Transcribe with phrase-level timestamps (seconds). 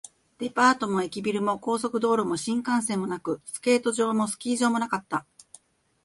[0.39, 5.27] デパートも駅ビルも、高速道路も新幹線もなく、スケート場もスキー場もなかった